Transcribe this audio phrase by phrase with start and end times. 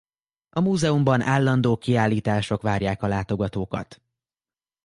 [0.49, 4.01] A múzeumban állandó kiállítások várják a látogatókat.